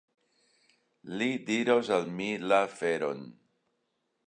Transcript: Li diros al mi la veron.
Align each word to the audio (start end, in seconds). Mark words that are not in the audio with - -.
Li 1.19 1.27
diros 1.51 1.93
al 1.99 2.09
mi 2.21 2.31
la 2.53 2.61
veron. 2.75 3.25